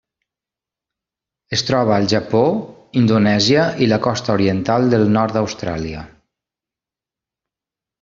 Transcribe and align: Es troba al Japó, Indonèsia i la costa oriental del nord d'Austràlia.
Es 1.57 1.63
troba 1.67 1.93
al 1.97 2.09
Japó, 2.15 2.41
Indonèsia 3.03 3.69
i 3.87 3.91
la 3.93 4.03
costa 4.09 4.37
oriental 4.41 4.93
del 4.97 5.09
nord 5.21 5.41
d'Austràlia. 5.41 6.07